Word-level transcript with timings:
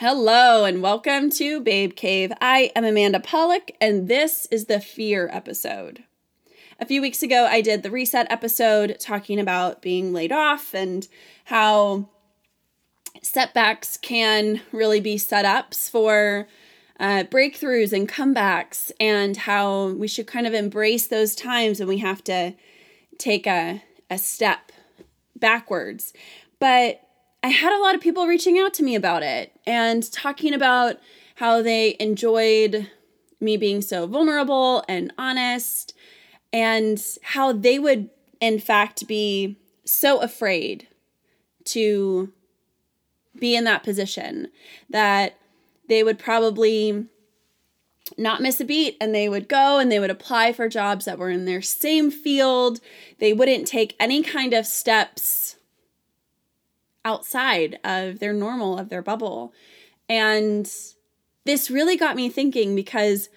Hello 0.00 0.64
and 0.64 0.80
welcome 0.80 1.28
to 1.32 1.60
Babe 1.60 1.94
Cave. 1.94 2.32
I 2.40 2.72
am 2.74 2.86
Amanda 2.86 3.20
Polick 3.20 3.72
and 3.82 4.08
this 4.08 4.46
is 4.50 4.64
the 4.64 4.80
fear 4.80 5.28
episode. 5.30 6.04
A 6.80 6.86
few 6.86 7.02
weeks 7.02 7.22
ago, 7.22 7.44
I 7.44 7.60
did 7.60 7.82
the 7.82 7.90
reset 7.90 8.26
episode 8.32 8.96
talking 8.98 9.38
about 9.38 9.82
being 9.82 10.14
laid 10.14 10.32
off 10.32 10.72
and 10.72 11.06
how 11.44 12.08
setbacks 13.20 13.98
can 13.98 14.62
really 14.72 15.00
be 15.00 15.16
setups 15.16 15.90
for 15.90 16.48
uh, 16.98 17.24
breakthroughs 17.24 17.92
and 17.92 18.08
comebacks, 18.08 18.90
and 18.98 19.36
how 19.36 19.88
we 19.88 20.08
should 20.08 20.26
kind 20.26 20.46
of 20.46 20.54
embrace 20.54 21.08
those 21.08 21.34
times 21.34 21.78
when 21.78 21.88
we 21.88 21.98
have 21.98 22.24
to 22.24 22.54
take 23.18 23.46
a, 23.46 23.82
a 24.08 24.16
step 24.16 24.72
backwards. 25.36 26.14
But 26.58 27.02
I 27.42 27.48
had 27.48 27.72
a 27.72 27.82
lot 27.82 27.94
of 27.94 28.00
people 28.00 28.26
reaching 28.26 28.58
out 28.58 28.74
to 28.74 28.82
me 28.82 28.94
about 28.94 29.22
it 29.22 29.52
and 29.66 30.10
talking 30.12 30.52
about 30.52 30.96
how 31.36 31.62
they 31.62 31.96
enjoyed 31.98 32.90
me 33.40 33.56
being 33.56 33.80
so 33.80 34.06
vulnerable 34.06 34.84
and 34.88 35.12
honest 35.16 35.94
and 36.52 37.02
how 37.22 37.52
they 37.52 37.78
would, 37.78 38.10
in 38.40 38.58
fact, 38.58 39.06
be 39.06 39.56
so 39.84 40.20
afraid 40.20 40.86
to 41.64 42.32
be 43.38 43.56
in 43.56 43.64
that 43.64 43.82
position 43.82 44.48
that 44.90 45.38
they 45.88 46.02
would 46.02 46.18
probably 46.18 47.06
not 48.18 48.42
miss 48.42 48.60
a 48.60 48.64
beat 48.64 48.96
and 49.00 49.14
they 49.14 49.28
would 49.28 49.48
go 49.48 49.78
and 49.78 49.90
they 49.90 49.98
would 49.98 50.10
apply 50.10 50.52
for 50.52 50.68
jobs 50.68 51.06
that 51.06 51.18
were 51.18 51.30
in 51.30 51.46
their 51.46 51.62
same 51.62 52.10
field. 52.10 52.80
They 53.18 53.32
wouldn't 53.32 53.66
take 53.66 53.96
any 53.98 54.22
kind 54.22 54.52
of 54.52 54.66
steps 54.66 55.56
outside 57.04 57.78
of 57.84 58.18
their 58.18 58.32
normal, 58.32 58.78
of 58.78 58.88
their 58.88 59.02
bubble. 59.02 59.52
And 60.08 60.70
this 61.44 61.70
really 61.70 61.96
got 61.96 62.16
me 62.16 62.28
thinking 62.28 62.74
because 62.74 63.28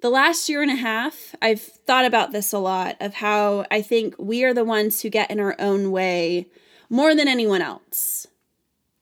the 0.00 0.10
last 0.10 0.48
year 0.48 0.62
and 0.62 0.70
a 0.70 0.76
half, 0.76 1.34
I've 1.42 1.60
thought 1.60 2.04
about 2.04 2.32
this 2.32 2.52
a 2.52 2.58
lot 2.58 2.96
of 3.00 3.14
how 3.14 3.66
I 3.70 3.82
think 3.82 4.14
we 4.18 4.44
are 4.44 4.54
the 4.54 4.64
ones 4.64 5.02
who 5.02 5.10
get 5.10 5.30
in 5.30 5.40
our 5.40 5.56
own 5.58 5.90
way 5.90 6.48
more 6.88 7.14
than 7.14 7.28
anyone 7.28 7.62
else. 7.62 8.26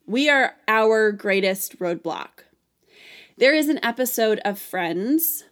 We 0.06 0.28
are 0.28 0.54
our 0.66 1.12
greatest 1.12 1.78
roadblock. 1.78 2.44
There 3.36 3.54
is 3.54 3.68
an 3.68 3.78
episode 3.84 4.40
of 4.44 4.58
Friends 4.58 5.44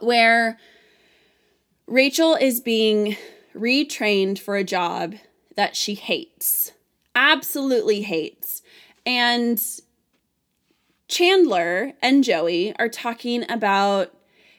where 0.00 0.58
Rachel 1.86 2.36
is 2.36 2.60
being 2.60 3.16
retrained 3.54 4.38
for 4.38 4.56
a 4.56 4.64
job 4.64 5.16
that 5.56 5.74
she 5.74 5.94
hates 5.94 6.72
absolutely 7.18 8.02
hates. 8.02 8.62
And 9.04 9.60
Chandler 11.08 11.94
and 12.00 12.22
Joey 12.22 12.74
are 12.78 12.88
talking 12.88 13.50
about 13.50 14.14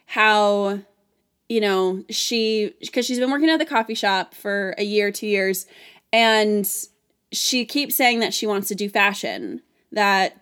how, 0.07 0.81
you 1.47 1.61
know, 1.61 2.03
she, 2.09 2.73
because 2.81 3.05
she's 3.05 3.19
been 3.19 3.31
working 3.31 3.49
at 3.49 3.59
the 3.59 3.65
coffee 3.65 3.95
shop 3.95 4.33
for 4.33 4.75
a 4.77 4.83
year, 4.83 5.09
two 5.11 5.27
years, 5.27 5.67
and 6.11 6.69
she 7.31 7.63
keeps 7.65 7.95
saying 7.95 8.19
that 8.19 8.33
she 8.33 8.45
wants 8.45 8.67
to 8.67 8.75
do 8.75 8.89
fashion, 8.89 9.61
that, 9.91 10.35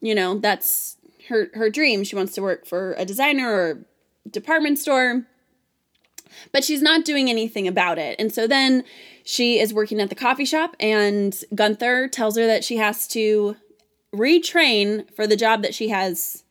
you 0.00 0.14
know, 0.14 0.38
that's 0.38 0.96
her, 1.28 1.50
her 1.54 1.68
dream. 1.68 2.02
She 2.02 2.16
wants 2.16 2.32
to 2.34 2.42
work 2.42 2.66
for 2.66 2.94
a 2.94 3.04
designer 3.04 3.50
or 3.50 3.84
department 4.30 4.78
store 4.78 5.26
but 6.52 6.64
she's 6.64 6.82
not 6.82 7.04
doing 7.04 7.28
anything 7.28 7.68
about 7.68 7.98
it. 7.98 8.16
And 8.18 8.32
so 8.32 8.46
then 8.46 8.84
she 9.24 9.58
is 9.58 9.74
working 9.74 10.00
at 10.00 10.08
the 10.08 10.14
coffee 10.14 10.44
shop, 10.44 10.74
and 10.80 11.38
Gunther 11.54 12.08
tells 12.08 12.36
her 12.36 12.46
that 12.46 12.64
she 12.64 12.76
has 12.78 13.06
to 13.08 13.56
retrain 14.14 15.10
for 15.14 15.26
the 15.26 15.36
job 15.36 15.62
that 15.62 15.74
she 15.74 15.88
has 15.88 16.44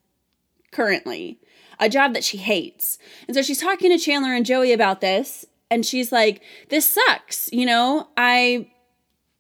currently, 0.71 1.39
a 1.79 1.89
job 1.89 2.13
that 2.13 2.23
she 2.23 2.37
hates. 2.37 2.99
And 3.27 3.35
so 3.35 3.41
she's 3.41 3.59
talking 3.59 3.89
to 3.89 3.97
Chandler 3.97 4.33
and 4.33 4.45
Joey 4.45 4.73
about 4.73 5.01
this, 5.01 5.45
and 5.71 5.85
she's 5.85 6.11
like, 6.11 6.41
"This 6.69 6.87
sucks. 6.87 7.49
You 7.51 7.65
know, 7.65 8.09
I 8.15 8.69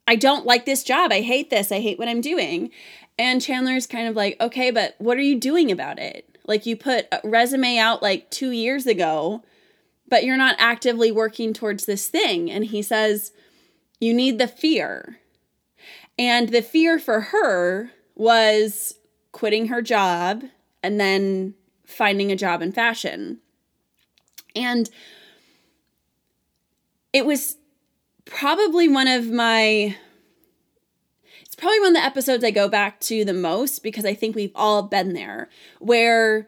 I 0.07 0.15
don't 0.15 0.45
like 0.45 0.65
this 0.65 0.83
job. 0.83 1.11
I 1.11 1.21
hate 1.21 1.49
this. 1.49 1.71
I 1.71 1.79
hate 1.79 1.99
what 1.99 2.07
I'm 2.07 2.21
doing." 2.21 2.71
And 3.19 3.41
Chandler's 3.41 3.87
kind 3.87 4.07
of 4.07 4.15
like, 4.15 4.35
"Okay, 4.41 4.71
but 4.71 4.95
what 4.97 5.17
are 5.17 5.21
you 5.21 5.39
doing 5.39 5.71
about 5.71 5.99
it? 5.99 6.37
Like 6.45 6.65
you 6.65 6.75
put 6.75 7.07
a 7.11 7.19
resume 7.23 7.77
out 7.77 8.01
like 8.01 8.31
2 8.31 8.51
years 8.51 8.87
ago." 8.87 9.43
But 10.07 10.23
you're 10.23 10.37
not 10.37 10.55
actively 10.57 11.11
working 11.11 11.53
towards 11.53 11.85
this 11.85 12.07
thing. 12.07 12.49
And 12.49 12.65
he 12.65 12.81
says, 12.81 13.31
You 13.99 14.13
need 14.13 14.37
the 14.37 14.47
fear. 14.47 15.19
And 16.17 16.49
the 16.49 16.61
fear 16.61 16.97
for 16.97 17.21
her 17.21 17.91
was 18.15 18.95
quitting 19.31 19.67
her 19.67 19.81
job 19.81 20.43
and 20.81 20.99
then 20.99 21.53
finding 21.85 22.31
a 22.31 22.35
job 22.35 22.61
in 22.61 22.71
fashion. 22.71 23.39
And 24.55 24.89
it 27.13 27.25
was 27.25 27.57
probably 28.25 28.87
one 28.87 29.07
of 29.07 29.29
my 29.31 29.95
it's 31.45 31.55
probably 31.55 31.79
one 31.79 31.89
of 31.89 32.01
the 32.01 32.05
episodes 32.05 32.43
I 32.43 32.51
go 32.51 32.67
back 32.67 32.99
to 33.01 33.23
the 33.23 33.33
most 33.33 33.83
because 33.83 34.05
I 34.05 34.13
think 34.13 34.35
we've 34.35 34.51
all 34.53 34.83
been 34.83 35.13
there 35.13 35.49
where 35.79 36.47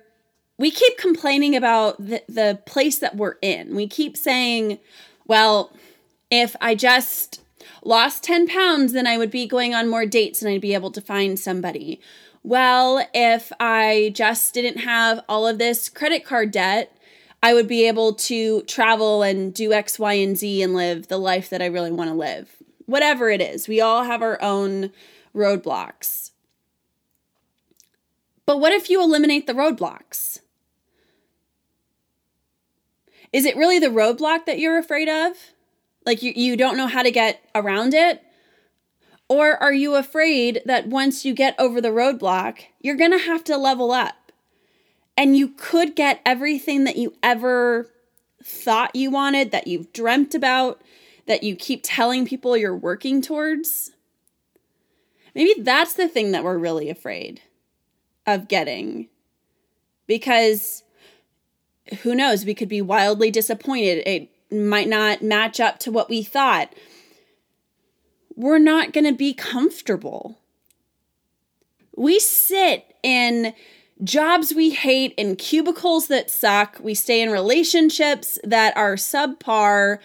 we 0.59 0.69
keep 0.69 0.97
complaining 0.97 1.55
about 1.55 1.97
the, 1.97 2.21
the 2.27 2.59
place 2.65 2.99
that 2.99 3.15
we're 3.15 3.37
in. 3.41 3.73
We 3.73 3.87
keep 3.87 4.17
saying, 4.17 4.77
well, 5.25 5.71
if 6.29 6.55
I 6.59 6.75
just 6.75 7.41
lost 7.81 8.23
10 8.23 8.47
pounds, 8.47 8.91
then 8.91 9.07
I 9.07 9.17
would 9.17 9.31
be 9.31 9.47
going 9.47 9.73
on 9.73 9.89
more 9.89 10.05
dates 10.05 10.41
and 10.41 10.51
I'd 10.51 10.61
be 10.61 10.73
able 10.73 10.91
to 10.91 11.01
find 11.01 11.39
somebody. 11.39 12.01
Well, 12.43 13.07
if 13.13 13.53
I 13.57 14.11
just 14.13 14.53
didn't 14.53 14.81
have 14.81 15.23
all 15.29 15.47
of 15.47 15.59
this 15.59 15.87
credit 15.87 16.25
card 16.25 16.51
debt, 16.51 16.93
I 17.41 17.53
would 17.53 17.67
be 17.67 17.87
able 17.87 18.13
to 18.15 18.63
travel 18.63 19.23
and 19.23 19.53
do 19.53 19.71
X, 19.71 19.97
Y, 19.97 20.13
and 20.13 20.37
Z 20.37 20.61
and 20.61 20.73
live 20.73 21.07
the 21.07 21.17
life 21.17 21.49
that 21.51 21.61
I 21.61 21.67
really 21.67 21.91
want 21.91 22.09
to 22.09 22.15
live. 22.15 22.57
Whatever 22.85 23.29
it 23.29 23.41
is, 23.41 23.69
we 23.69 23.79
all 23.79 24.03
have 24.03 24.21
our 24.21 24.41
own 24.41 24.91
roadblocks. 25.33 26.31
But 28.45 28.59
what 28.59 28.73
if 28.73 28.89
you 28.89 29.01
eliminate 29.01 29.47
the 29.47 29.53
roadblocks? 29.53 30.39
Is 33.31 33.45
it 33.45 33.55
really 33.55 33.79
the 33.79 33.87
roadblock 33.87 34.45
that 34.45 34.59
you're 34.59 34.77
afraid 34.77 35.07
of? 35.07 35.33
Like 36.05 36.23
you, 36.23 36.33
you 36.35 36.57
don't 36.57 36.77
know 36.77 36.87
how 36.87 37.03
to 37.03 37.11
get 37.11 37.41
around 37.53 37.93
it? 37.93 38.23
Or 39.27 39.61
are 39.61 39.73
you 39.73 39.95
afraid 39.95 40.61
that 40.65 40.87
once 40.87 41.23
you 41.23 41.35
get 41.35 41.55
over 41.59 41.79
the 41.79 41.89
roadblock, 41.89 42.61
you're 42.81 42.95
going 42.95 43.11
to 43.11 43.19
have 43.19 43.43
to 43.45 43.57
level 43.57 43.91
up? 43.91 44.31
And 45.15 45.37
you 45.37 45.49
could 45.49 45.95
get 45.95 46.21
everything 46.25 46.85
that 46.85 46.97
you 46.97 47.13
ever 47.21 47.89
thought 48.43 48.95
you 48.95 49.11
wanted, 49.11 49.51
that 49.51 49.67
you've 49.67 49.93
dreamt 49.93 50.33
about, 50.33 50.81
that 51.27 51.43
you 51.43 51.55
keep 51.55 51.81
telling 51.83 52.25
people 52.25 52.57
you're 52.57 52.75
working 52.75 53.21
towards. 53.21 53.91
Maybe 55.35 55.61
that's 55.61 55.93
the 55.93 56.07
thing 56.07 56.31
that 56.31 56.43
we're 56.43 56.57
really 56.57 56.89
afraid 56.89 57.41
of 58.25 58.47
getting. 58.47 59.09
Because 60.07 60.83
who 62.01 62.15
knows? 62.15 62.45
We 62.45 62.53
could 62.53 62.69
be 62.69 62.81
wildly 62.81 63.31
disappointed. 63.31 64.03
It 64.05 64.29
might 64.51 64.87
not 64.87 65.21
match 65.21 65.59
up 65.59 65.79
to 65.79 65.91
what 65.91 66.09
we 66.09 66.23
thought. 66.23 66.73
We're 68.35 68.57
not 68.57 68.93
going 68.93 69.05
to 69.05 69.13
be 69.13 69.33
comfortable. 69.33 70.39
We 71.95 72.19
sit 72.19 72.95
in 73.03 73.53
jobs 74.03 74.53
we 74.53 74.69
hate, 74.69 75.13
in 75.17 75.35
cubicles 75.35 76.07
that 76.07 76.29
suck. 76.29 76.77
We 76.81 76.93
stay 76.93 77.21
in 77.21 77.31
relationships 77.31 78.39
that 78.43 78.75
are 78.77 78.95
subpar. 78.95 79.99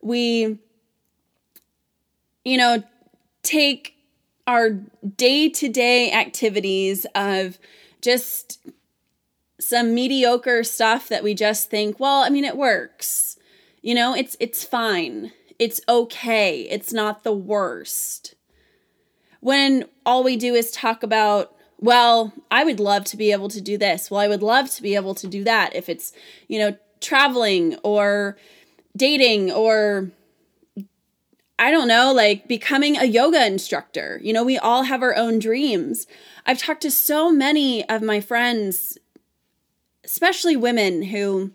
We, 0.00 0.58
you 2.44 2.56
know, 2.56 2.82
take 3.42 3.94
our 4.46 4.70
day 4.70 5.48
to 5.48 5.68
day 5.68 6.12
activities 6.12 7.06
of 7.14 7.58
just 8.00 8.60
some 9.60 9.94
mediocre 9.94 10.64
stuff 10.64 11.08
that 11.08 11.22
we 11.22 11.34
just 11.34 11.70
think, 11.70 12.00
well, 12.00 12.22
I 12.22 12.30
mean 12.30 12.44
it 12.44 12.56
works. 12.56 13.38
You 13.82 13.94
know, 13.94 14.14
it's 14.14 14.36
it's 14.40 14.64
fine. 14.64 15.32
It's 15.58 15.80
okay. 15.88 16.62
It's 16.62 16.92
not 16.92 17.22
the 17.22 17.32
worst. 17.32 18.34
When 19.40 19.84
all 20.04 20.22
we 20.22 20.36
do 20.36 20.54
is 20.54 20.70
talk 20.70 21.02
about, 21.02 21.54
well, 21.78 22.32
I 22.50 22.64
would 22.64 22.80
love 22.80 23.04
to 23.06 23.16
be 23.16 23.32
able 23.32 23.48
to 23.48 23.60
do 23.60 23.78
this. 23.78 24.10
Well, 24.10 24.20
I 24.20 24.28
would 24.28 24.42
love 24.42 24.70
to 24.70 24.82
be 24.82 24.94
able 24.94 25.14
to 25.14 25.26
do 25.26 25.44
that 25.44 25.74
if 25.74 25.88
it's, 25.88 26.12
you 26.48 26.58
know, 26.58 26.76
traveling 27.00 27.76
or 27.82 28.36
dating 28.96 29.50
or 29.50 30.10
I 31.58 31.70
don't 31.70 31.88
know, 31.88 32.10
like 32.10 32.48
becoming 32.48 32.96
a 32.96 33.04
yoga 33.04 33.46
instructor. 33.46 34.18
You 34.22 34.32
know, 34.32 34.42
we 34.42 34.56
all 34.56 34.84
have 34.84 35.02
our 35.02 35.14
own 35.14 35.38
dreams. 35.38 36.06
I've 36.46 36.58
talked 36.58 36.80
to 36.82 36.90
so 36.90 37.30
many 37.30 37.86
of 37.86 38.00
my 38.00 38.20
friends 38.20 38.96
especially 40.10 40.56
women 40.56 41.02
who 41.02 41.52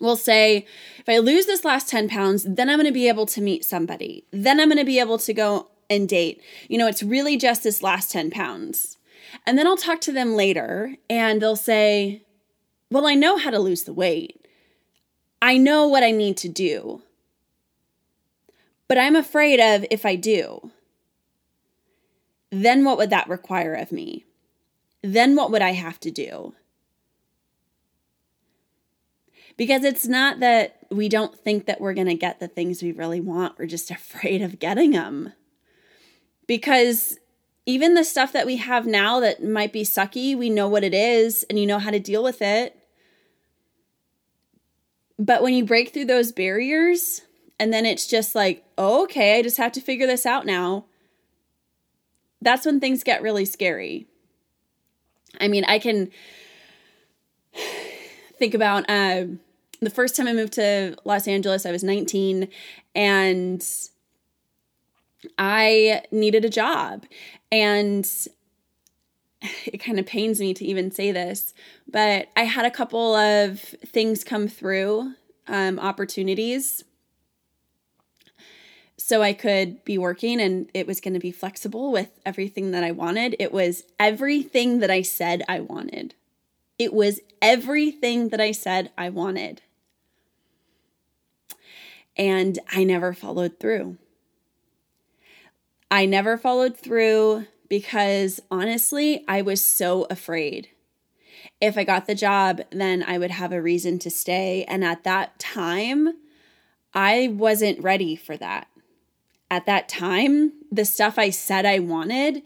will 0.00 0.16
say, 0.16 0.64
if 0.98 1.08
I 1.08 1.18
lose 1.18 1.46
this 1.46 1.64
last 1.64 1.88
10 1.88 2.08
pounds, 2.08 2.44
then 2.44 2.70
I'm 2.70 2.76
going 2.76 2.86
to 2.86 2.92
be 2.92 3.08
able 3.08 3.26
to 3.26 3.40
meet 3.40 3.64
somebody. 3.64 4.24
Then 4.30 4.60
I'm 4.60 4.68
going 4.68 4.78
to 4.78 4.84
be 4.84 5.00
able 5.00 5.18
to 5.18 5.34
go 5.34 5.68
and 5.90 6.08
date. 6.08 6.40
You 6.68 6.78
know, 6.78 6.86
it's 6.86 7.02
really 7.02 7.36
just 7.36 7.64
this 7.64 7.82
last 7.82 8.12
10 8.12 8.30
pounds. 8.30 8.96
And 9.44 9.58
then 9.58 9.66
I'll 9.66 9.76
talk 9.76 10.00
to 10.02 10.12
them 10.12 10.34
later 10.34 10.96
and 11.10 11.42
they'll 11.42 11.56
say, 11.56 12.22
Well, 12.90 13.06
I 13.06 13.14
know 13.14 13.38
how 13.38 13.50
to 13.50 13.58
lose 13.58 13.82
the 13.82 13.92
weight. 13.92 14.46
I 15.42 15.58
know 15.58 15.88
what 15.88 16.04
I 16.04 16.12
need 16.12 16.36
to 16.38 16.48
do. 16.48 17.02
But 18.88 18.98
I'm 18.98 19.16
afraid 19.16 19.58
of 19.58 19.84
if 19.90 20.06
I 20.06 20.14
do, 20.14 20.70
then 22.50 22.84
what 22.84 22.98
would 22.98 23.10
that 23.10 23.28
require 23.28 23.74
of 23.74 23.90
me? 23.90 24.24
Then 25.02 25.34
what 25.34 25.50
would 25.50 25.62
I 25.62 25.72
have 25.72 25.98
to 26.00 26.10
do? 26.12 26.54
Because 29.56 29.84
it's 29.84 30.06
not 30.06 30.40
that 30.40 30.78
we 30.90 31.08
don't 31.08 31.38
think 31.38 31.66
that 31.66 31.80
we're 31.80 31.94
going 31.94 32.06
to 32.08 32.14
get 32.14 32.40
the 32.40 32.48
things 32.48 32.82
we 32.82 32.92
really 32.92 33.20
want, 33.20 33.58
we're 33.58 33.66
just 33.66 33.90
afraid 33.90 34.42
of 34.42 34.58
getting 34.58 34.92
them. 34.92 35.32
Because 36.46 37.18
even 37.64 37.94
the 37.94 38.04
stuff 38.04 38.32
that 38.32 38.46
we 38.46 38.56
have 38.56 38.86
now 38.86 39.18
that 39.20 39.42
might 39.42 39.72
be 39.72 39.82
sucky, 39.82 40.36
we 40.36 40.48
know 40.48 40.68
what 40.68 40.84
it 40.84 40.94
is 40.94 41.44
and 41.50 41.58
you 41.58 41.66
know 41.66 41.80
how 41.80 41.90
to 41.90 41.98
deal 41.98 42.22
with 42.22 42.40
it. 42.40 42.76
But 45.18 45.42
when 45.42 45.54
you 45.54 45.64
break 45.64 45.92
through 45.92 46.04
those 46.04 46.30
barriers, 46.30 47.22
and 47.58 47.72
then 47.72 47.86
it's 47.86 48.06
just 48.06 48.34
like, 48.34 48.64
oh, 48.76 49.04
okay, 49.04 49.38
I 49.38 49.42
just 49.42 49.56
have 49.56 49.72
to 49.72 49.80
figure 49.80 50.06
this 50.06 50.26
out 50.26 50.46
now. 50.46 50.84
That's 52.42 52.66
when 52.66 52.80
things 52.80 53.02
get 53.02 53.22
really 53.22 53.46
scary. 53.46 54.06
I 55.40 55.48
mean, 55.48 55.64
I 55.64 55.78
can 55.78 56.10
think 58.38 58.54
about 58.54 58.88
uh, 58.88 59.24
the 59.80 59.90
first 59.90 60.16
time 60.16 60.26
I 60.26 60.32
moved 60.32 60.54
to 60.54 60.96
Los 61.04 61.28
Angeles, 61.28 61.66
I 61.66 61.72
was 61.72 61.84
19 61.84 62.48
and 62.94 63.66
I 65.38 66.02
needed 66.10 66.44
a 66.44 66.50
job. 66.50 67.04
And 67.50 68.08
it 69.66 69.78
kind 69.78 69.98
of 69.98 70.06
pains 70.06 70.40
me 70.40 70.54
to 70.54 70.64
even 70.64 70.90
say 70.90 71.12
this, 71.12 71.54
but 71.88 72.28
I 72.36 72.44
had 72.44 72.66
a 72.66 72.70
couple 72.70 73.14
of 73.14 73.60
things 73.60 74.24
come 74.24 74.48
through, 74.48 75.14
um, 75.48 75.78
opportunities. 75.78 76.84
So 78.98 79.22
I 79.22 79.34
could 79.34 79.84
be 79.84 79.98
working 79.98 80.40
and 80.40 80.70
it 80.72 80.86
was 80.86 81.00
going 81.00 81.14
to 81.14 81.20
be 81.20 81.30
flexible 81.30 81.92
with 81.92 82.10
everything 82.24 82.70
that 82.70 82.82
I 82.82 82.92
wanted. 82.92 83.36
It 83.38 83.52
was 83.52 83.84
everything 84.00 84.80
that 84.80 84.90
I 84.90 85.02
said 85.02 85.42
I 85.48 85.60
wanted. 85.60 86.14
It 86.78 86.92
was 86.92 87.20
everything 87.40 88.30
that 88.30 88.40
I 88.40 88.52
said 88.52 88.90
I 88.96 89.10
wanted. 89.10 89.62
And 92.16 92.58
I 92.72 92.84
never 92.84 93.12
followed 93.12 93.58
through. 93.60 93.98
I 95.90 96.06
never 96.06 96.36
followed 96.36 96.76
through 96.76 97.46
because 97.68 98.40
honestly, 98.50 99.24
I 99.28 99.42
was 99.42 99.62
so 99.62 100.06
afraid. 100.10 100.68
If 101.60 101.78
I 101.78 101.84
got 101.84 102.06
the 102.06 102.14
job, 102.14 102.60
then 102.70 103.02
I 103.02 103.18
would 103.18 103.30
have 103.30 103.52
a 103.52 103.62
reason 103.62 103.98
to 104.00 104.10
stay. 104.10 104.64
And 104.64 104.84
at 104.84 105.04
that 105.04 105.38
time, 105.38 106.14
I 106.92 107.28
wasn't 107.28 107.82
ready 107.82 108.16
for 108.16 108.36
that. 108.36 108.68
At 109.50 109.66
that 109.66 109.88
time, 109.88 110.52
the 110.72 110.84
stuff 110.84 111.18
I 111.18 111.30
said 111.30 111.64
I 111.64 111.78
wanted, 111.78 112.42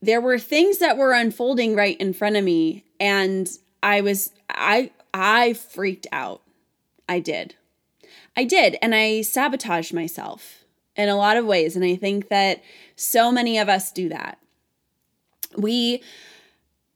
there 0.00 0.20
were 0.20 0.38
things 0.38 0.78
that 0.78 0.96
were 0.96 1.12
unfolding 1.12 1.74
right 1.74 2.00
in 2.00 2.12
front 2.12 2.36
of 2.36 2.44
me 2.44 2.84
and 2.98 3.48
I 3.82 4.00
was 4.00 4.30
I 4.48 4.90
I 5.12 5.52
freaked 5.54 6.06
out. 6.12 6.42
I 7.08 7.20
did. 7.20 7.54
I 8.36 8.44
did 8.44 8.76
and 8.82 8.94
I 8.94 9.22
sabotaged 9.22 9.94
myself 9.94 10.64
in 10.94 11.08
a 11.08 11.16
lot 11.16 11.36
of 11.36 11.46
ways 11.46 11.74
and 11.76 11.84
I 11.84 11.96
think 11.96 12.28
that 12.28 12.62
so 12.94 13.32
many 13.32 13.58
of 13.58 13.68
us 13.68 13.92
do 13.92 14.08
that. 14.10 14.38
We 15.56 16.02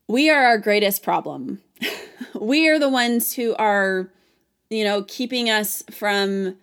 we 0.06 0.28
are 0.28 0.44
our 0.44 0.58
greatest 0.58 1.02
problem. 1.02 1.62
we 2.40 2.68
are 2.68 2.78
the 2.78 2.88
ones 2.88 3.34
who 3.34 3.54
are 3.56 4.10
you 4.68 4.84
know 4.84 5.02
keeping 5.04 5.48
us 5.48 5.82
from 5.90 6.56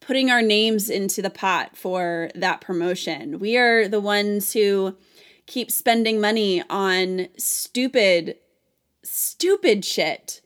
putting 0.00 0.30
our 0.30 0.42
names 0.42 0.90
into 0.90 1.22
the 1.22 1.30
pot 1.30 1.76
for 1.76 2.30
that 2.34 2.60
promotion. 2.60 3.38
We 3.38 3.56
are 3.56 3.88
the 3.88 4.00
ones 4.00 4.52
who 4.52 4.96
keep 5.46 5.70
spending 5.70 6.20
money 6.20 6.62
on 6.68 7.28
stupid 7.38 8.36
stupid 9.04 9.84
shit 9.84 10.40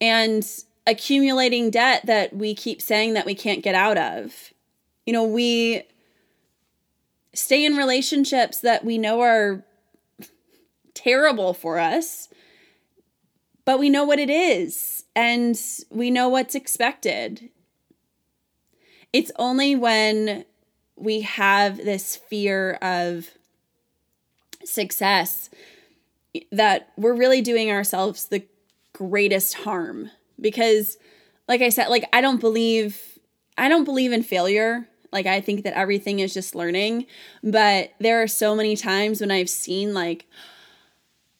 and 0.00 0.46
accumulating 0.86 1.70
debt 1.70 2.06
that 2.06 2.34
we 2.34 2.54
keep 2.54 2.82
saying 2.82 3.14
that 3.14 3.26
we 3.26 3.34
can't 3.34 3.62
get 3.62 3.74
out 3.74 3.98
of. 3.98 4.52
You 5.06 5.12
know, 5.12 5.24
we 5.24 5.82
stay 7.34 7.64
in 7.64 7.76
relationships 7.76 8.60
that 8.60 8.84
we 8.84 8.98
know 8.98 9.20
are 9.20 9.64
terrible 10.94 11.54
for 11.54 11.78
us, 11.78 12.28
but 13.64 13.78
we 13.78 13.88
know 13.88 14.04
what 14.04 14.18
it 14.18 14.30
is 14.30 15.04
and 15.14 15.58
we 15.90 16.10
know 16.10 16.28
what's 16.28 16.54
expected. 16.54 17.48
It's 19.12 19.32
only 19.38 19.76
when 19.76 20.44
we 20.96 21.22
have 21.22 21.78
this 21.78 22.16
fear 22.16 22.72
of 22.82 23.30
success 24.64 25.50
that 26.50 26.92
we're 26.96 27.14
really 27.14 27.42
doing 27.42 27.70
ourselves 27.70 28.26
the 28.26 28.44
greatest 28.92 29.54
harm 29.54 30.10
because 30.42 30.98
like 31.48 31.62
I 31.62 31.70
said 31.70 31.88
like 31.88 32.04
I 32.12 32.20
don't 32.20 32.40
believe 32.40 33.18
I 33.56 33.68
don't 33.68 33.84
believe 33.84 34.12
in 34.12 34.22
failure 34.22 34.88
like 35.12 35.26
I 35.26 35.40
think 35.40 35.62
that 35.64 35.76
everything 35.76 36.20
is 36.20 36.34
just 36.34 36.54
learning. 36.54 37.06
But 37.44 37.92
there 38.00 38.22
are 38.22 38.26
so 38.26 38.56
many 38.56 38.74
times 38.74 39.20
when 39.20 39.30
I've 39.30 39.50
seen 39.50 39.92
like, 39.92 40.26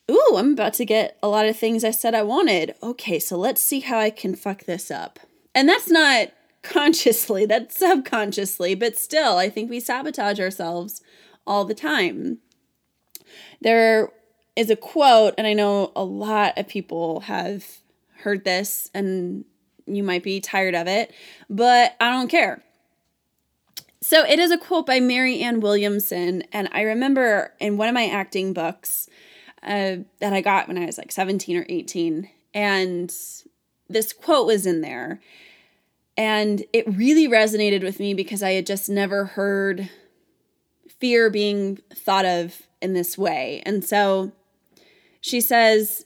ooh, 0.09 0.35
I'm 0.37 0.53
about 0.53 0.73
to 0.75 0.85
get 0.85 1.17
a 1.23 1.27
lot 1.27 1.47
of 1.47 1.57
things 1.57 1.83
I 1.83 1.91
said 1.91 2.13
I 2.13 2.21
wanted. 2.21 2.75
Okay, 2.83 3.19
so 3.19 3.35
let's 3.35 3.61
see 3.61 3.79
how 3.79 3.97
I 3.97 4.11
can 4.11 4.35
fuck 4.35 4.65
this 4.65 4.91
up. 4.91 5.19
And 5.55 5.67
that's 5.67 5.89
not 5.89 6.29
consciously, 6.61 7.45
that's 7.45 7.77
subconsciously, 7.77 8.75
but 8.75 8.97
still, 8.97 9.37
I 9.37 9.49
think 9.49 9.69
we 9.69 9.79
sabotage 9.79 10.39
ourselves 10.39 11.01
all 11.45 11.65
the 11.65 11.73
time. 11.73 12.37
There 13.59 14.11
is 14.55 14.69
a 14.69 14.75
quote, 14.75 15.33
and 15.37 15.47
I 15.47 15.53
know 15.53 15.91
a 15.95 16.03
lot 16.03 16.57
of 16.57 16.67
people 16.67 17.21
have 17.21 17.65
heard 18.23 18.43
this 18.43 18.89
and 18.93 19.45
you 19.85 20.03
might 20.03 20.23
be 20.23 20.39
tired 20.39 20.75
of 20.75 20.87
it, 20.87 21.13
but 21.49 21.95
I 21.99 22.11
don't 22.11 22.29
care. 22.29 22.63
So 24.01 24.25
it 24.25 24.39
is 24.39 24.51
a 24.51 24.57
quote 24.57 24.85
by 24.85 24.99
Marianne 24.99 25.61
Williamson, 25.61 26.43
and 26.51 26.67
I 26.73 26.81
remember 26.81 27.53
in 27.59 27.77
one 27.77 27.87
of 27.87 27.93
my 27.93 28.07
acting 28.07 28.51
books 28.51 29.07
uh, 29.61 29.97
that 30.19 30.33
I 30.33 30.41
got 30.41 30.67
when 30.67 30.77
I 30.77 30.85
was 30.85 30.97
like 30.97 31.11
17 31.11 31.55
or 31.55 31.65
18, 31.69 32.29
and 32.53 33.13
this 33.89 34.11
quote 34.11 34.45
was 34.45 34.65
in 34.65 34.81
there. 34.81 35.21
And 36.17 36.63
it 36.73 36.85
really 36.87 37.27
resonated 37.27 37.81
with 37.81 37.99
me 37.99 38.13
because 38.13 38.43
I 38.43 38.51
had 38.51 38.65
just 38.65 38.89
never 38.89 39.25
heard 39.25 39.89
fear 40.99 41.29
being 41.29 41.77
thought 41.93 42.25
of 42.25 42.63
in 42.81 42.93
this 42.93 43.17
way. 43.17 43.63
And 43.65 43.83
so 43.83 44.31
she 45.21 45.41
says, 45.41 46.05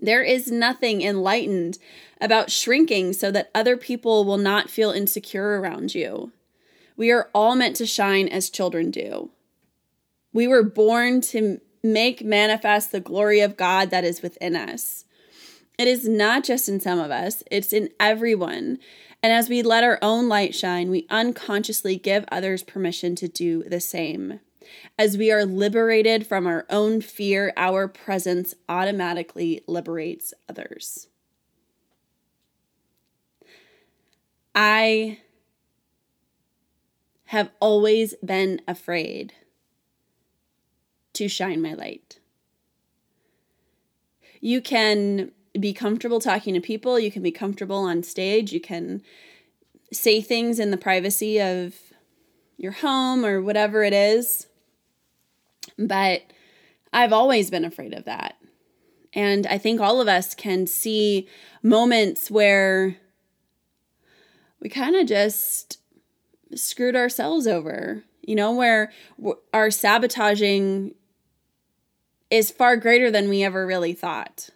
There 0.00 0.22
is 0.22 0.50
nothing 0.50 1.02
enlightened 1.02 1.78
about 2.20 2.50
shrinking 2.50 3.12
so 3.12 3.30
that 3.30 3.50
other 3.54 3.76
people 3.76 4.24
will 4.24 4.38
not 4.38 4.70
feel 4.70 4.90
insecure 4.90 5.60
around 5.60 5.94
you. 5.94 6.32
We 6.96 7.10
are 7.10 7.30
all 7.34 7.54
meant 7.54 7.76
to 7.76 7.86
shine 7.86 8.28
as 8.28 8.50
children 8.50 8.90
do. 8.90 9.30
We 10.32 10.46
were 10.46 10.62
born 10.62 11.20
to 11.22 11.60
make 11.82 12.24
manifest 12.24 12.92
the 12.92 13.00
glory 13.00 13.40
of 13.40 13.56
God 13.56 13.90
that 13.90 14.04
is 14.04 14.22
within 14.22 14.56
us. 14.56 15.04
It 15.78 15.86
is 15.86 16.08
not 16.08 16.42
just 16.42 16.68
in 16.68 16.80
some 16.80 16.98
of 16.98 17.10
us, 17.10 17.42
it's 17.50 17.72
in 17.72 17.90
everyone. 18.00 18.78
And 19.22 19.32
as 19.32 19.48
we 19.48 19.62
let 19.62 19.84
our 19.84 19.98
own 20.02 20.28
light 20.28 20.54
shine, 20.54 20.90
we 20.90 21.06
unconsciously 21.08 21.96
give 21.96 22.24
others 22.30 22.62
permission 22.62 23.14
to 23.16 23.28
do 23.28 23.62
the 23.64 23.80
same. 23.80 24.40
As 24.98 25.16
we 25.16 25.30
are 25.30 25.44
liberated 25.44 26.26
from 26.26 26.46
our 26.46 26.66
own 26.68 27.00
fear, 27.00 27.52
our 27.56 27.88
presence 27.88 28.54
automatically 28.68 29.62
liberates 29.66 30.34
others. 30.48 31.08
I 34.54 35.18
have 37.26 37.50
always 37.60 38.14
been 38.24 38.60
afraid 38.66 39.34
to 41.12 41.28
shine 41.28 41.60
my 41.60 41.74
light. 41.74 42.18
You 44.40 44.60
can 44.60 45.32
be 45.58 45.72
comfortable 45.72 46.20
talking 46.20 46.54
to 46.54 46.60
people, 46.60 46.98
you 46.98 47.10
can 47.10 47.22
be 47.22 47.30
comfortable 47.30 47.78
on 47.78 48.02
stage, 48.02 48.52
you 48.52 48.60
can 48.60 49.02
say 49.92 50.20
things 50.20 50.58
in 50.58 50.70
the 50.70 50.76
privacy 50.76 51.40
of 51.40 51.74
your 52.56 52.72
home 52.72 53.24
or 53.24 53.40
whatever 53.40 53.82
it 53.82 53.92
is. 53.92 54.46
But 55.78 56.22
I've 56.92 57.12
always 57.12 57.50
been 57.50 57.64
afraid 57.64 57.94
of 57.94 58.04
that. 58.04 58.36
And 59.14 59.46
I 59.46 59.58
think 59.58 59.80
all 59.80 60.00
of 60.00 60.08
us 60.08 60.34
can 60.34 60.66
see 60.66 61.28
moments 61.62 62.30
where 62.30 62.96
we 64.60 64.68
kind 64.68 64.96
of 64.96 65.06
just 65.06 65.78
screwed 66.54 66.96
ourselves 66.96 67.46
over, 67.46 68.04
you 68.22 68.34
know, 68.34 68.52
where 68.52 68.92
our 69.52 69.70
sabotaging 69.70 70.94
is 72.30 72.50
far 72.50 72.76
greater 72.76 73.10
than 73.10 73.28
we 73.28 73.42
ever 73.42 73.66
really 73.66 73.94
thought. 73.94 74.50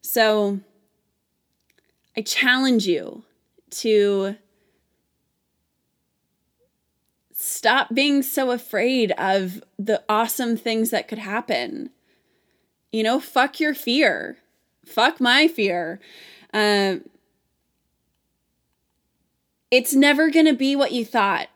So 0.00 0.60
I 2.16 2.22
challenge 2.22 2.86
you 2.86 3.24
to 3.70 4.36
stop 7.38 7.94
being 7.94 8.22
so 8.22 8.50
afraid 8.50 9.12
of 9.12 9.62
the 9.78 10.02
awesome 10.08 10.56
things 10.56 10.88
that 10.88 11.06
could 11.06 11.18
happen. 11.18 11.90
You 12.90 13.02
know, 13.02 13.20
fuck 13.20 13.60
your 13.60 13.74
fear. 13.74 14.38
Fuck 14.86 15.20
my 15.20 15.46
fear. 15.46 16.00
Uh, 16.54 16.96
it's 19.70 19.94
never 19.94 20.30
going 20.30 20.46
to 20.46 20.54
be 20.54 20.74
what 20.74 20.92
you 20.92 21.04
thought. 21.04 21.48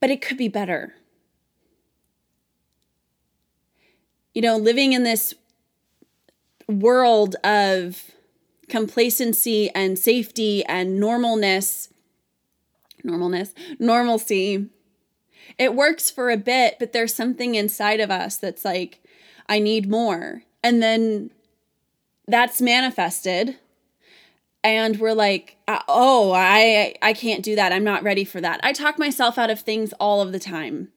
But 0.00 0.10
it 0.10 0.22
could 0.22 0.38
be 0.38 0.48
better. 0.48 0.94
You 4.32 4.40
know, 4.40 4.56
living 4.56 4.94
in 4.94 5.02
this 5.02 5.34
world 6.68 7.36
of 7.44 8.10
complacency 8.68 9.70
and 9.74 9.98
safety 9.98 10.64
and 10.64 11.02
normalness, 11.02 11.88
normalness, 13.06 13.52
normalcy, 13.78 14.68
it 15.58 15.74
works 15.74 16.10
for 16.10 16.30
a 16.30 16.36
bit, 16.36 16.76
but 16.78 16.92
there's 16.92 17.14
something 17.14 17.54
inside 17.54 18.00
of 18.00 18.10
us 18.10 18.36
that's 18.36 18.64
like, 18.64 19.00
I 19.48 19.58
need 19.58 19.88
more. 19.88 20.42
And 20.62 20.82
then 20.82 21.30
that's 22.26 22.60
manifested. 22.60 23.56
And 24.64 24.98
we're 24.98 25.12
like 25.12 25.56
uh, 25.68 25.82
oh 25.86 26.32
i 26.32 26.94
i 27.00 27.12
can't 27.12 27.44
do 27.44 27.54
that. 27.54 27.72
I'm 27.72 27.84
not 27.84 28.02
ready 28.02 28.24
for 28.24 28.40
that. 28.40 28.58
I 28.64 28.72
talk 28.72 28.98
myself 28.98 29.38
out 29.38 29.50
of 29.50 29.60
things 29.60 29.92
all 30.00 30.20
of 30.20 30.32
the 30.32 30.40
time. 30.40 30.88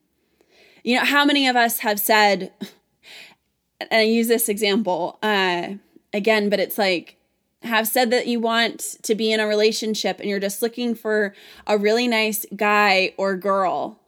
You 0.84 0.96
know 0.96 1.06
how 1.06 1.24
many 1.24 1.48
of 1.48 1.56
us 1.56 1.80
have 1.80 2.00
said 2.00 2.52
and 3.80 3.90
i 3.92 4.02
use 4.02 4.28
this 4.28 4.50
example 4.50 5.20
uh 5.24 5.70
again 6.14 6.50
but 6.50 6.60
it's 6.60 6.78
like 6.78 7.19
have 7.64 7.88
said 7.88 8.10
that 8.12 8.28
you 8.28 8.40
want 8.40 8.96
to 9.04 9.16
be 9.16 9.32
in 9.32 9.40
a 9.40 9.48
relationship 9.48 10.20
and 10.20 10.30
you're 10.30 10.40
just 10.40 10.62
looking 10.62 10.96
for 10.96 11.34
a 11.68 11.78
really 11.78 12.08
nice 12.08 12.46
guy 12.56 13.14
or 13.18 13.36
girl. 13.36 14.00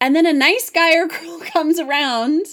And 0.00 0.16
then 0.16 0.26
a 0.26 0.32
nice 0.32 0.70
guy 0.70 0.96
or 0.96 1.06
girl 1.08 1.40
comes 1.40 1.78
around 1.78 2.46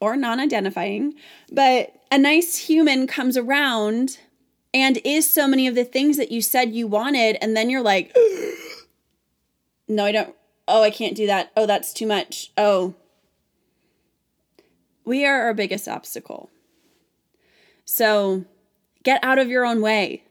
or 0.00 0.16
non-identifying 0.16 1.14
but 1.52 1.94
a 2.10 2.18
nice 2.18 2.56
human 2.56 3.06
comes 3.06 3.36
around 3.36 4.18
and 4.72 4.98
is 5.04 5.28
so 5.28 5.46
many 5.46 5.66
of 5.66 5.74
the 5.74 5.84
things 5.84 6.16
that 6.16 6.32
you 6.32 6.40
said 6.40 6.72
you 6.72 6.86
wanted 6.86 7.36
and 7.42 7.54
then 7.54 7.68
you're 7.68 7.82
like 7.82 8.16
no 9.88 10.06
i 10.06 10.12
don't 10.12 10.34
oh 10.70 10.82
i 10.82 10.90
can't 10.90 11.16
do 11.16 11.26
that. 11.26 11.50
Oh 11.56 11.66
that's 11.66 11.92
too 11.92 12.06
much. 12.06 12.52
Oh. 12.56 12.94
We 15.04 15.26
are 15.26 15.42
our 15.42 15.54
biggest 15.54 15.88
obstacle. 15.88 16.50
So 17.84 18.44
get 19.02 19.22
out 19.22 19.38
of 19.38 19.48
your 19.48 19.64
own 19.64 19.80
way. 19.80 20.24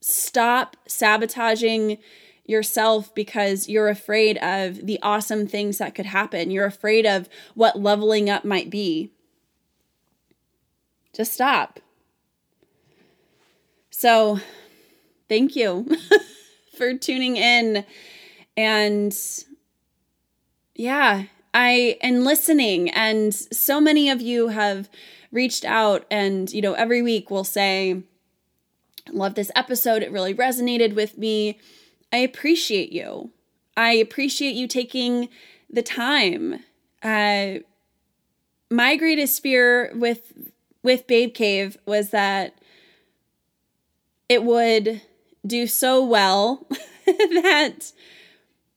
Stop 0.00 0.76
sabotaging 0.86 1.98
yourself 2.44 3.14
because 3.14 3.68
you're 3.68 3.88
afraid 3.88 4.38
of 4.38 4.86
the 4.86 4.98
awesome 5.02 5.46
things 5.46 5.78
that 5.78 5.94
could 5.94 6.06
happen. 6.06 6.50
You're 6.50 6.66
afraid 6.66 7.06
of 7.06 7.28
what 7.54 7.80
leveling 7.80 8.30
up 8.30 8.44
might 8.44 8.70
be. 8.70 9.10
Just 11.12 11.32
stop. 11.32 11.80
So, 13.90 14.40
thank 15.28 15.56
you 15.56 15.88
for 16.76 16.94
tuning 16.94 17.36
in. 17.36 17.84
And 18.56 19.16
yeah, 20.74 21.24
I 21.54 21.96
and 22.02 22.22
listening. 22.24 22.90
And 22.90 23.34
so 23.34 23.80
many 23.80 24.10
of 24.10 24.20
you 24.20 24.48
have 24.48 24.88
reached 25.32 25.64
out 25.64 26.06
and 26.10 26.52
you 26.52 26.62
know 26.62 26.74
every 26.74 27.02
week 27.02 27.30
will 27.30 27.44
say 27.44 28.02
love 29.12 29.34
this 29.34 29.50
episode 29.54 30.02
it 30.02 30.12
really 30.12 30.34
resonated 30.34 30.94
with 30.94 31.16
me. 31.18 31.58
I 32.12 32.18
appreciate 32.18 32.92
you. 32.92 33.30
I 33.76 33.92
appreciate 33.92 34.54
you 34.54 34.66
taking 34.66 35.28
the 35.70 35.82
time. 35.82 36.60
Uh 37.02 37.60
my 38.70 38.96
greatest 38.96 39.42
fear 39.42 39.92
with 39.94 40.32
with 40.82 41.06
Babe 41.06 41.34
Cave 41.34 41.76
was 41.86 42.10
that 42.10 42.54
it 44.28 44.42
would 44.42 45.02
do 45.46 45.66
so 45.66 46.04
well 46.04 46.66
that 47.06 47.92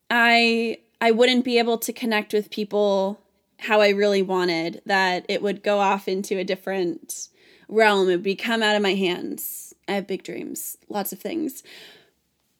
I 0.10 0.80
I 1.02 1.12
wouldn't 1.12 1.46
be 1.46 1.58
able 1.60 1.78
to 1.80 1.94
connect 1.94 2.34
with 2.34 2.52
people 2.52 3.20
how 3.60 3.82
I 3.82 3.90
really 3.90 4.22
wanted, 4.22 4.82
that 4.86 5.26
it 5.28 5.42
would 5.42 5.64
go 5.64 5.80
off 5.80 6.08
into 6.08 6.38
a 6.38 6.44
different 6.44 7.28
realm. 7.68 8.10
It 8.10 8.14
would 8.14 8.24
be 8.24 8.36
come 8.36 8.64
out 8.64 8.76
of 8.76 8.82
my 8.82 8.96
hands. 8.96 9.74
I 9.88 9.94
have 9.94 10.08
big 10.08 10.24
dreams, 10.24 10.78
lots 10.88 11.12
of 11.12 11.20
things. 11.20 11.64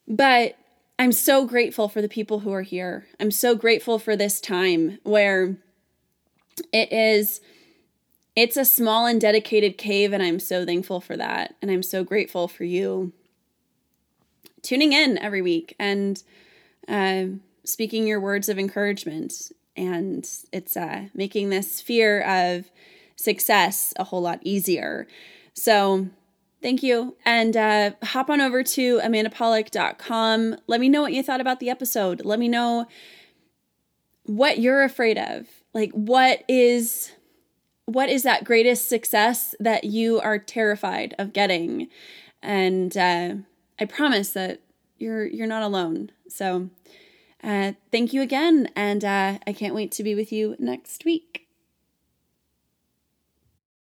But 0.06 0.56
I'm 0.98 1.12
so 1.12 1.46
grateful 1.46 1.88
for 1.88 2.02
the 2.02 2.08
people 2.08 2.40
who 2.40 2.52
are 2.52 2.62
here. 2.62 3.06
I'm 3.18 3.30
so 3.30 3.54
grateful 3.54 3.98
for 3.98 4.16
this 4.16 4.40
time 4.40 4.98
where 5.02 5.56
it 6.72 6.92
is 6.92 7.40
it's 8.36 8.56
a 8.56 8.64
small 8.64 9.06
and 9.06 9.20
dedicated 9.20 9.76
cave, 9.76 10.12
and 10.12 10.22
I'm 10.22 10.38
so 10.38 10.64
thankful 10.64 11.00
for 11.00 11.16
that. 11.16 11.56
And 11.60 11.70
I'm 11.70 11.82
so 11.82 12.04
grateful 12.04 12.48
for 12.48 12.64
you 12.64 13.12
tuning 14.62 14.92
in 14.92 15.18
every 15.18 15.42
week 15.42 15.74
and 15.78 16.22
uh, 16.86 17.24
speaking 17.64 18.06
your 18.06 18.20
words 18.20 18.48
of 18.48 18.58
encouragement. 18.58 19.32
And 19.80 20.28
it's 20.52 20.76
uh, 20.76 21.06
making 21.14 21.48
this 21.48 21.80
fear 21.80 22.20
of 22.20 22.70
success 23.16 23.94
a 23.96 24.04
whole 24.04 24.20
lot 24.20 24.40
easier. 24.42 25.06
So, 25.54 26.08
thank 26.60 26.82
you. 26.82 27.16
And 27.24 27.56
uh, 27.56 27.92
hop 28.02 28.28
on 28.28 28.42
over 28.42 28.62
to 28.62 28.98
amandapolick.com. 29.00 30.56
Let 30.66 30.80
me 30.80 30.90
know 30.90 31.00
what 31.00 31.14
you 31.14 31.22
thought 31.22 31.40
about 31.40 31.60
the 31.60 31.70
episode. 31.70 32.26
Let 32.26 32.38
me 32.38 32.46
know 32.48 32.86
what 34.24 34.58
you're 34.58 34.84
afraid 34.84 35.16
of. 35.16 35.46
Like, 35.72 35.92
what 35.92 36.44
is 36.46 37.12
what 37.86 38.10
is 38.10 38.22
that 38.22 38.44
greatest 38.44 38.88
success 38.88 39.54
that 39.58 39.84
you 39.84 40.20
are 40.20 40.38
terrified 40.38 41.14
of 41.18 41.32
getting? 41.32 41.88
And 42.42 42.96
uh, 42.96 43.34
I 43.80 43.84
promise 43.86 44.34
that 44.34 44.60
you're 44.98 45.24
you're 45.24 45.46
not 45.46 45.62
alone. 45.62 46.10
So 46.28 46.68
uh, 47.42 47.72
thank 47.90 48.12
you 48.12 48.22
again, 48.22 48.68
and 48.76 49.04
uh, 49.04 49.38
I 49.46 49.52
can't 49.52 49.74
wait 49.74 49.92
to 49.92 50.02
be 50.02 50.14
with 50.14 50.32
you 50.32 50.56
next 50.58 51.04
week. 51.04 51.49